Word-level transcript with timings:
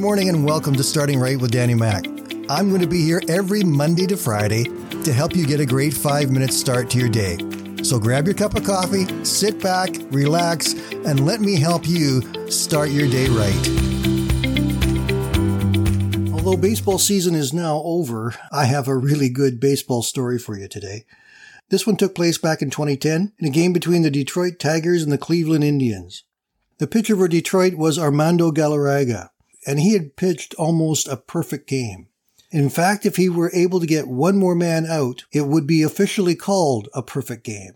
morning 0.00 0.30
and 0.30 0.46
welcome 0.46 0.74
to 0.74 0.82
Starting 0.82 1.20
Right 1.20 1.38
with 1.38 1.50
Danny 1.50 1.74
Mac. 1.74 2.06
I'm 2.48 2.70
going 2.70 2.80
to 2.80 2.86
be 2.86 3.04
here 3.04 3.20
every 3.28 3.62
Monday 3.62 4.06
to 4.06 4.16
Friday 4.16 4.64
to 5.04 5.12
help 5.12 5.36
you 5.36 5.46
get 5.46 5.60
a 5.60 5.66
great 5.66 5.92
five 5.92 6.30
minute 6.30 6.54
start 6.54 6.88
to 6.90 6.98
your 6.98 7.10
day. 7.10 7.36
So 7.82 7.98
grab 7.98 8.24
your 8.24 8.32
cup 8.32 8.54
of 8.54 8.64
coffee, 8.64 9.04
sit 9.26 9.60
back, 9.62 9.90
relax, 10.10 10.72
and 10.72 11.26
let 11.26 11.42
me 11.42 11.60
help 11.60 11.86
you 11.86 12.22
start 12.50 12.88
your 12.88 13.10
day 13.10 13.26
right. 13.28 13.68
Although 16.32 16.56
baseball 16.56 16.98
season 16.98 17.34
is 17.34 17.52
now 17.52 17.82
over, 17.84 18.34
I 18.50 18.64
have 18.64 18.88
a 18.88 18.96
really 18.96 19.28
good 19.28 19.60
baseball 19.60 20.02
story 20.02 20.38
for 20.38 20.56
you 20.56 20.66
today. 20.66 21.04
This 21.68 21.86
one 21.86 21.96
took 21.96 22.14
place 22.14 22.38
back 22.38 22.62
in 22.62 22.70
2010 22.70 23.34
in 23.38 23.46
a 23.46 23.50
game 23.50 23.74
between 23.74 24.00
the 24.00 24.10
Detroit 24.10 24.58
Tigers 24.58 25.02
and 25.02 25.12
the 25.12 25.18
Cleveland 25.18 25.62
Indians. 25.62 26.24
The 26.78 26.86
pitcher 26.86 27.16
for 27.16 27.28
Detroit 27.28 27.74
was 27.74 27.98
Armando 27.98 28.50
Galarraga, 28.50 29.28
and 29.66 29.78
he 29.78 29.92
had 29.92 30.16
pitched 30.16 30.54
almost 30.54 31.08
a 31.08 31.16
perfect 31.16 31.68
game. 31.68 32.08
In 32.50 32.68
fact, 32.68 33.06
if 33.06 33.16
he 33.16 33.28
were 33.28 33.50
able 33.54 33.78
to 33.80 33.86
get 33.86 34.08
one 34.08 34.36
more 34.36 34.54
man 34.54 34.86
out, 34.86 35.24
it 35.32 35.46
would 35.46 35.66
be 35.66 35.82
officially 35.82 36.34
called 36.34 36.88
a 36.92 37.02
perfect 37.02 37.44
game. 37.44 37.74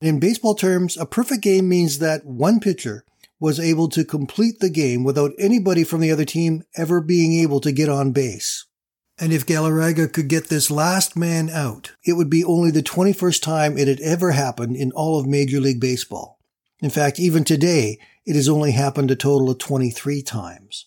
In 0.00 0.18
baseball 0.18 0.54
terms, 0.54 0.96
a 0.96 1.06
perfect 1.06 1.42
game 1.42 1.68
means 1.68 1.98
that 1.98 2.24
one 2.24 2.58
pitcher 2.58 3.04
was 3.38 3.60
able 3.60 3.88
to 3.88 4.04
complete 4.04 4.60
the 4.60 4.70
game 4.70 5.04
without 5.04 5.32
anybody 5.38 5.84
from 5.84 6.00
the 6.00 6.10
other 6.10 6.24
team 6.24 6.62
ever 6.76 7.00
being 7.00 7.34
able 7.34 7.60
to 7.60 7.72
get 7.72 7.88
on 7.88 8.12
base. 8.12 8.66
And 9.18 9.32
if 9.32 9.46
Galarraga 9.46 10.12
could 10.12 10.28
get 10.28 10.48
this 10.48 10.70
last 10.70 11.16
man 11.16 11.50
out, 11.50 11.92
it 12.04 12.14
would 12.14 12.30
be 12.30 12.44
only 12.44 12.70
the 12.70 12.82
21st 12.82 13.42
time 13.42 13.76
it 13.76 13.88
had 13.88 14.00
ever 14.00 14.32
happened 14.32 14.76
in 14.76 14.90
all 14.92 15.20
of 15.20 15.26
Major 15.26 15.60
League 15.60 15.80
Baseball. 15.80 16.38
In 16.80 16.90
fact, 16.90 17.20
even 17.20 17.44
today, 17.44 17.98
it 18.24 18.36
has 18.36 18.48
only 18.48 18.72
happened 18.72 19.10
a 19.10 19.16
total 19.16 19.50
of 19.50 19.58
23 19.58 20.22
times. 20.22 20.86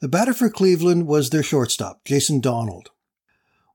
The 0.00 0.08
batter 0.08 0.32
for 0.32 0.48
Cleveland 0.48 1.06
was 1.06 1.28
their 1.28 1.42
shortstop, 1.42 2.06
Jason 2.06 2.40
Donald. 2.40 2.88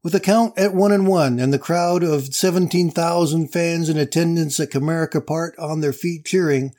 With 0.01 0.13
the 0.13 0.19
count 0.19 0.57
at 0.57 0.73
one 0.73 0.91
and 0.91 1.05
one 1.05 1.37
and 1.37 1.53
the 1.53 1.59
crowd 1.59 2.03
of 2.03 2.33
17,000 2.33 3.47
fans 3.49 3.89
in 3.89 3.97
attendance 3.97 4.59
at 4.59 4.71
Comerica 4.71 5.23
Park 5.23 5.53
on 5.59 5.81
their 5.81 5.93
feet 5.93 6.25
cheering, 6.25 6.73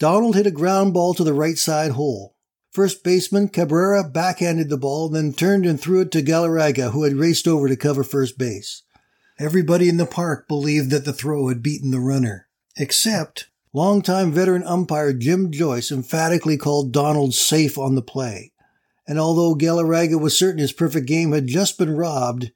Donald 0.00 0.34
hit 0.34 0.48
a 0.48 0.50
ground 0.50 0.94
ball 0.94 1.14
to 1.14 1.22
the 1.22 1.32
right 1.32 1.56
side 1.56 1.92
hole. 1.92 2.34
First 2.72 3.04
baseman 3.04 3.50
Cabrera 3.50 4.02
backhanded 4.02 4.68
the 4.68 4.76
ball, 4.76 5.08
then 5.08 5.32
turned 5.32 5.64
and 5.64 5.80
threw 5.80 6.00
it 6.00 6.10
to 6.10 6.22
Galarraga, 6.22 6.90
who 6.90 7.04
had 7.04 7.14
raced 7.14 7.46
over 7.46 7.68
to 7.68 7.76
cover 7.76 8.02
first 8.02 8.36
base. 8.36 8.82
Everybody 9.38 9.88
in 9.88 9.96
the 9.96 10.06
park 10.06 10.48
believed 10.48 10.90
that 10.90 11.04
the 11.04 11.12
throw 11.12 11.46
had 11.46 11.62
beaten 11.62 11.92
the 11.92 12.00
runner, 12.00 12.48
except 12.76 13.48
Longtime 13.72 14.32
veteran 14.32 14.64
umpire 14.64 15.12
Jim 15.12 15.52
Joyce 15.52 15.92
emphatically 15.92 16.56
called 16.56 16.92
Donald 16.92 17.32
safe 17.34 17.78
on 17.78 17.94
the 17.94 18.02
play. 18.02 18.50
And 19.08 19.18
although 19.18 19.56
Galarraga 19.56 20.20
was 20.20 20.38
certain 20.38 20.60
his 20.60 20.72
perfect 20.72 21.08
game 21.08 21.32
had 21.32 21.48
just 21.48 21.78
been 21.78 21.96
robbed, 21.96 22.52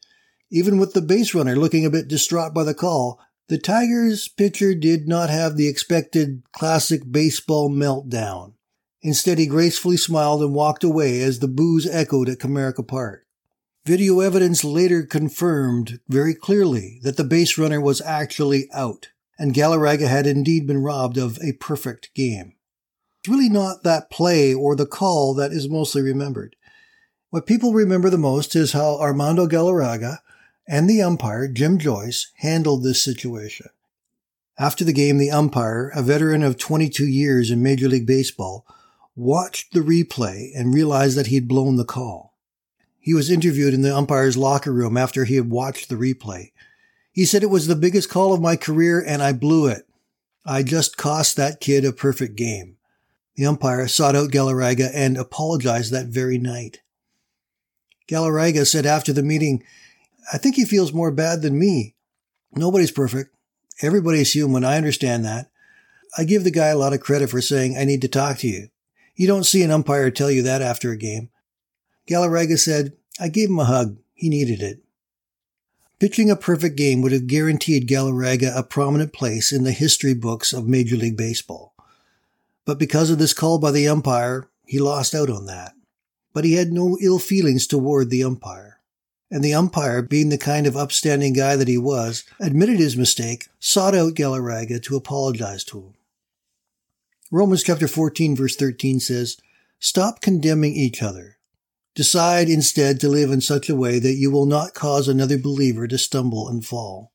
even 0.50 0.78
with 0.78 0.92
the 0.92 1.02
base 1.02 1.34
runner 1.34 1.56
looking 1.56 1.84
a 1.84 1.90
bit 1.90 2.06
distraught 2.06 2.54
by 2.54 2.62
the 2.62 2.74
call, 2.74 3.18
the 3.48 3.58
Tigers 3.58 4.28
pitcher 4.28 4.74
did 4.74 5.08
not 5.08 5.30
have 5.30 5.56
the 5.56 5.66
expected 5.66 6.42
classic 6.52 7.10
baseball 7.10 7.68
meltdown. 7.68 8.52
Instead, 9.00 9.38
he 9.38 9.46
gracefully 9.46 9.96
smiled 9.96 10.42
and 10.42 10.54
walked 10.54 10.84
away 10.84 11.22
as 11.22 11.40
the 11.40 11.48
boos 11.48 11.88
echoed 11.90 12.28
at 12.28 12.38
Comerica 12.38 12.86
Park. 12.86 13.26
Video 13.84 14.20
evidence 14.20 14.62
later 14.62 15.02
confirmed 15.02 15.98
very 16.06 16.34
clearly 16.34 17.00
that 17.02 17.16
the 17.16 17.24
base 17.24 17.58
runner 17.58 17.80
was 17.80 18.00
actually 18.02 18.68
out 18.72 19.08
and 19.42 19.54
Galarraga 19.54 20.06
had 20.06 20.26
indeed 20.26 20.68
been 20.68 20.84
robbed 20.84 21.18
of 21.18 21.36
a 21.42 21.52
perfect 21.54 22.14
game. 22.14 22.54
It's 23.22 23.28
really 23.28 23.48
not 23.48 23.84
that 23.84 24.10
play 24.10 24.52
or 24.52 24.74
the 24.74 24.84
call 24.84 25.32
that 25.34 25.52
is 25.52 25.68
mostly 25.68 26.02
remembered. 26.02 26.56
What 27.30 27.46
people 27.46 27.72
remember 27.72 28.10
the 28.10 28.18
most 28.18 28.56
is 28.56 28.72
how 28.72 28.98
Armando 28.98 29.46
Galarraga 29.46 30.18
and 30.66 30.90
the 30.90 31.02
umpire, 31.02 31.48
Jim 31.48 31.78
Joyce, 31.78 32.32
handled 32.38 32.82
this 32.82 33.02
situation. 33.02 33.68
After 34.58 34.84
the 34.84 34.92
game, 34.92 35.18
the 35.18 35.30
umpire, 35.30 35.92
a 35.94 36.02
veteran 36.02 36.42
of 36.42 36.58
22 36.58 37.06
years 37.06 37.50
in 37.50 37.62
Major 37.62 37.88
League 37.88 38.06
Baseball, 38.06 38.66
watched 39.14 39.72
the 39.72 39.80
replay 39.80 40.50
and 40.54 40.74
realized 40.74 41.16
that 41.16 41.28
he 41.28 41.36
had 41.36 41.48
blown 41.48 41.76
the 41.76 41.84
call. 41.84 42.34
He 42.98 43.14
was 43.14 43.30
interviewed 43.30 43.72
in 43.72 43.82
the 43.82 43.96
umpire's 43.96 44.36
locker 44.36 44.72
room 44.72 44.96
after 44.96 45.24
he 45.24 45.36
had 45.36 45.50
watched 45.50 45.88
the 45.88 45.96
replay 45.96 46.50
he 47.12 47.26
said 47.26 47.42
it 47.42 47.50
was 47.50 47.66
the 47.66 47.76
biggest 47.76 48.08
call 48.08 48.32
of 48.32 48.40
my 48.40 48.56
career 48.56 49.04
and 49.06 49.22
I 49.22 49.32
blew 49.32 49.66
it. 49.66 49.86
I 50.46 50.62
just 50.62 50.96
cost 50.96 51.36
that 51.36 51.60
kid 51.60 51.84
a 51.84 51.92
perfect 51.92 52.36
game. 52.36 52.78
The 53.36 53.46
umpire 53.46 53.88
sought 53.88 54.14
out 54.14 54.30
Galarraga 54.30 54.90
and 54.94 55.16
apologized 55.16 55.92
that 55.92 56.06
very 56.06 56.38
night. 56.38 56.80
Galarraga 58.08 58.66
said 58.66 58.84
after 58.84 59.12
the 59.12 59.22
meeting, 59.22 59.64
I 60.32 60.38
think 60.38 60.56
he 60.56 60.64
feels 60.64 60.92
more 60.92 61.10
bad 61.10 61.42
than 61.42 61.58
me. 61.58 61.94
Nobody's 62.52 62.90
perfect. 62.90 63.34
Everybody's 63.80 64.34
human. 64.34 64.64
I 64.64 64.76
understand 64.76 65.24
that. 65.24 65.50
I 66.16 66.24
give 66.24 66.44
the 66.44 66.50
guy 66.50 66.68
a 66.68 66.76
lot 66.76 66.92
of 66.92 67.00
credit 67.00 67.30
for 67.30 67.40
saying, 67.40 67.76
I 67.76 67.84
need 67.84 68.02
to 68.02 68.08
talk 68.08 68.38
to 68.38 68.48
you. 68.48 68.68
You 69.16 69.26
don't 69.26 69.44
see 69.44 69.62
an 69.62 69.70
umpire 69.70 70.10
tell 70.10 70.30
you 70.30 70.42
that 70.42 70.60
after 70.60 70.90
a 70.90 70.96
game. 70.96 71.30
Galarraga 72.08 72.58
said, 72.58 72.92
I 73.18 73.28
gave 73.28 73.48
him 73.48 73.58
a 73.58 73.64
hug. 73.64 73.96
He 74.14 74.28
needed 74.28 74.60
it. 74.60 74.82
Pitching 75.98 76.30
a 76.30 76.36
perfect 76.36 76.76
game 76.76 77.00
would 77.00 77.12
have 77.12 77.26
guaranteed 77.26 77.88
Galarraga 77.88 78.56
a 78.56 78.62
prominent 78.62 79.12
place 79.12 79.52
in 79.52 79.64
the 79.64 79.72
history 79.72 80.14
books 80.14 80.52
of 80.52 80.66
Major 80.66 80.96
League 80.96 81.16
Baseball. 81.16 81.71
But 82.64 82.78
because 82.78 83.10
of 83.10 83.18
this 83.18 83.34
call 83.34 83.58
by 83.58 83.70
the 83.72 83.88
umpire, 83.88 84.48
he 84.64 84.78
lost 84.78 85.14
out 85.14 85.30
on 85.30 85.46
that. 85.46 85.72
But 86.32 86.44
he 86.44 86.54
had 86.54 86.72
no 86.72 86.96
ill 87.00 87.18
feelings 87.18 87.66
toward 87.66 88.10
the 88.10 88.24
umpire. 88.24 88.80
And 89.30 89.42
the 89.42 89.54
umpire, 89.54 90.02
being 90.02 90.28
the 90.28 90.38
kind 90.38 90.66
of 90.66 90.76
upstanding 90.76 91.32
guy 91.32 91.56
that 91.56 91.68
he 91.68 91.78
was, 91.78 92.24
admitted 92.38 92.78
his 92.78 92.96
mistake, 92.96 93.48
sought 93.58 93.94
out 93.94 94.14
Galarraga 94.14 94.82
to 94.84 94.96
apologize 94.96 95.64
to 95.64 95.78
him. 95.78 95.94
Romans 97.30 97.62
chapter 97.62 97.88
14 97.88 98.36
verse 98.36 98.56
13 98.56 99.00
says, 99.00 99.38
Stop 99.78 100.20
condemning 100.20 100.74
each 100.74 101.02
other. 101.02 101.38
Decide 101.94 102.48
instead 102.48 103.00
to 103.00 103.08
live 103.08 103.30
in 103.30 103.40
such 103.40 103.68
a 103.68 103.74
way 103.74 103.98
that 103.98 104.14
you 104.14 104.30
will 104.30 104.46
not 104.46 104.74
cause 104.74 105.08
another 105.08 105.38
believer 105.38 105.88
to 105.88 105.98
stumble 105.98 106.48
and 106.48 106.64
fall. 106.64 107.12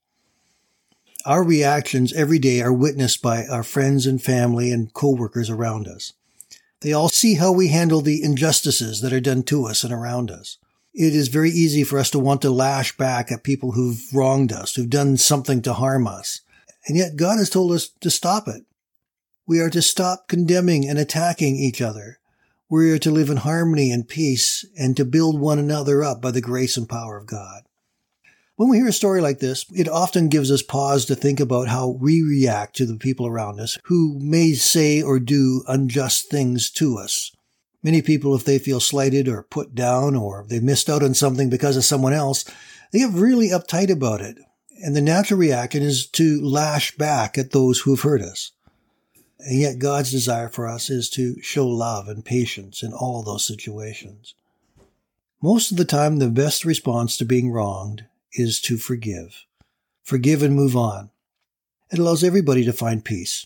Our 1.27 1.43
reactions 1.43 2.13
every 2.13 2.39
day 2.39 2.61
are 2.61 2.71
witnessed 2.71 3.21
by 3.21 3.45
our 3.47 3.61
friends 3.61 4.07
and 4.07 4.23
family 4.23 4.71
and 4.71 4.93
co-workers 4.93 5.49
around 5.49 5.85
us. 5.85 6.13
They 6.79 6.93
all 6.93 7.09
see 7.09 7.35
how 7.35 7.51
we 7.51 7.67
handle 7.67 7.99
the 7.99 8.23
injustices 8.23 9.01
that 9.01 9.11
are 9.11 9.19
done 9.19 9.43
to 9.43 9.65
us 9.65 9.83
and 9.83 9.91
around 9.91 10.31
us. 10.31 10.57
It 10.93 11.13
is 11.13 11.27
very 11.27 11.49
easy 11.49 11.83
for 11.83 11.99
us 11.99 12.09
to 12.11 12.19
want 12.19 12.41
to 12.43 12.49
lash 12.49 12.95
back 12.95 13.29
at 13.29 13.43
people 13.43 13.73
who've 13.73 14.01
wronged 14.13 14.53
us, 14.53 14.75
who've 14.75 14.89
done 14.89 15.17
something 15.17 15.61
to 15.63 15.73
harm 15.73 16.07
us. 16.07 16.39
And 16.85 16.95
yet 16.95 17.17
God 17.17 17.39
has 17.39 17.49
told 17.49 17.73
us 17.73 17.89
to 17.99 18.09
stop 18.09 18.47
it. 18.47 18.63
We 19.45 19.59
are 19.59 19.69
to 19.71 19.81
stop 19.81 20.29
condemning 20.29 20.87
and 20.87 20.97
attacking 20.97 21.57
each 21.57 21.81
other. 21.81 22.19
We 22.69 22.89
are 22.91 22.99
to 22.99 23.11
live 23.11 23.29
in 23.29 23.37
harmony 23.37 23.91
and 23.91 24.07
peace 24.07 24.63
and 24.79 24.95
to 24.95 25.03
build 25.03 25.41
one 25.41 25.59
another 25.59 26.05
up 26.05 26.21
by 26.21 26.31
the 26.31 26.39
grace 26.39 26.77
and 26.77 26.87
power 26.87 27.17
of 27.17 27.27
God. 27.27 27.66
When 28.57 28.69
we 28.69 28.77
hear 28.77 28.87
a 28.87 28.91
story 28.91 29.21
like 29.21 29.37
this, 29.37 29.67
it 29.71 29.87
often 29.87 30.29
gives 30.29 30.51
us 30.51 30.63
pause 30.63 31.05
to 31.05 31.15
think 31.15 31.39
about 31.39 31.67
how 31.67 31.89
we 31.89 32.23
react 32.23 32.75
to 32.77 32.87
the 32.87 32.97
people 32.97 33.27
around 33.27 33.59
us 33.59 33.77
who 33.83 34.17
may 34.19 34.53
say 34.53 34.99
or 34.99 35.19
do 35.19 35.63
unjust 35.67 36.31
things 36.31 36.71
to 36.71 36.97
us. 36.97 37.31
Many 37.83 38.01
people, 38.01 38.33
if 38.33 38.45
they 38.45 38.57
feel 38.57 38.79
slighted 38.79 39.27
or 39.27 39.43
put 39.43 39.75
down 39.75 40.15
or 40.15 40.43
they 40.49 40.59
missed 40.59 40.89
out 40.89 41.03
on 41.03 41.13
something 41.13 41.51
because 41.51 41.77
of 41.77 41.85
someone 41.85 42.13
else, 42.13 42.45
they 42.91 42.97
get 42.97 43.11
really 43.11 43.49
uptight 43.49 43.91
about 43.91 44.21
it. 44.21 44.37
And 44.83 44.95
the 44.95 45.01
natural 45.01 45.39
reaction 45.39 45.83
is 45.83 46.07
to 46.13 46.41
lash 46.43 46.95
back 46.97 47.37
at 47.37 47.51
those 47.51 47.81
who've 47.81 48.01
hurt 48.01 48.23
us. 48.23 48.53
And 49.37 49.59
yet 49.59 49.77
God's 49.77 50.09
desire 50.09 50.49
for 50.49 50.67
us 50.67 50.89
is 50.89 51.11
to 51.11 51.39
show 51.43 51.67
love 51.67 52.07
and 52.07 52.25
patience 52.25 52.81
in 52.81 52.91
all 52.91 53.21
those 53.21 53.45
situations. 53.45 54.33
Most 55.43 55.69
of 55.69 55.77
the 55.77 55.85
time, 55.85 56.17
the 56.17 56.27
best 56.27 56.65
response 56.65 57.17
to 57.17 57.23
being 57.23 57.51
wronged 57.51 58.05
is 58.37 58.61
to 58.61 58.77
forgive. 58.77 59.45
Forgive 60.03 60.41
and 60.41 60.55
move 60.55 60.77
on. 60.77 61.09
It 61.91 61.99
allows 61.99 62.23
everybody 62.23 62.63
to 62.63 62.71
find 62.71 63.03
peace. 63.03 63.45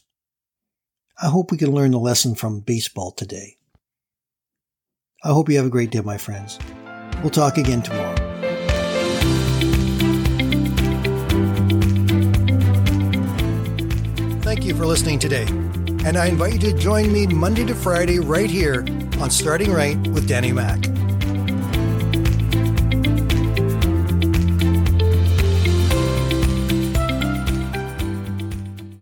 I 1.20 1.30
hope 1.30 1.52
we 1.52 1.58
can 1.58 1.72
learn 1.72 1.92
the 1.92 2.00
lesson 2.00 2.36
from 2.36 2.60
baseball 2.60 3.12
today. 3.12 3.58
I 5.24 5.30
hope 5.30 5.50
you 5.50 5.58
have 5.58 5.66
a 5.66 5.70
great 5.70 5.90
day, 5.90 6.02
my 6.02 6.18
friends. 6.18 6.60
We'll 7.22 7.32
talk 7.32 7.58
again 7.58 7.82
tomorrow. 7.82 8.16
Thank 14.42 14.66
you 14.66 14.76
for 14.76 14.86
listening 14.86 15.18
today 15.18 15.48
and 16.06 16.18
I 16.18 16.26
invite 16.26 16.54
you 16.54 16.60
to 16.72 16.74
join 16.74 17.14
me 17.14 17.28
Monday 17.28 17.66
to 17.66 17.76
Friday 17.76 18.20
right 18.20 18.50
here 18.50 18.84
on 19.20 19.30
Starting 19.30 19.72
Right 19.72 19.98
with 20.08 20.28
Danny 20.28 20.52
Mac. 20.52 20.80